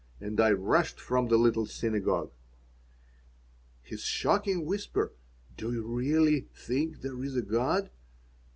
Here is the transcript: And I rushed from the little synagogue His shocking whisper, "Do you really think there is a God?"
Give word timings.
And 0.19 0.39
I 0.41 0.51
rushed 0.51 0.99
from 0.99 1.27
the 1.27 1.37
little 1.37 1.67
synagogue 1.67 2.31
His 3.83 4.01
shocking 4.01 4.65
whisper, 4.65 5.13
"Do 5.55 5.71
you 5.73 5.83
really 5.85 6.47
think 6.55 7.01
there 7.01 7.23
is 7.23 7.35
a 7.35 7.43
God?" 7.43 7.91